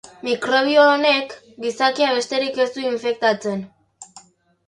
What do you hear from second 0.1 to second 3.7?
Mikrobio honek gizakia besterik ez du infektatzen.